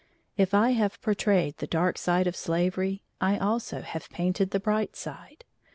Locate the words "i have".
0.55-0.99